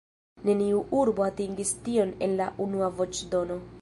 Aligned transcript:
Neniu 0.47 0.79
urbo 1.01 1.25
atingis 1.27 1.73
tion 1.89 2.15
en 2.29 2.35
la 2.41 2.49
unua 2.67 2.91
voĉdono. 3.03 3.61